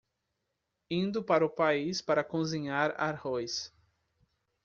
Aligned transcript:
Indo 0.89 1.23
para 1.23 1.45
o 1.45 1.49
país 1.51 2.01
para 2.01 2.23
cozinhar 2.23 2.95
arroz 2.99 3.71